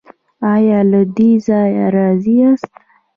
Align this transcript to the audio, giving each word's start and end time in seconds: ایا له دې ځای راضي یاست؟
ایا 0.53 0.79
له 0.91 1.01
دې 1.15 1.31
ځای 1.47 1.71
راضي 1.95 2.33
یاست؟ 2.41 2.71